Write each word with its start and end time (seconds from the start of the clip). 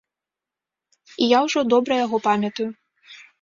І 1.25 1.27
я 1.33 1.39
ўжо 1.49 1.59
добра 1.75 1.93
яго 2.05 2.17
памятаю. 2.29 2.69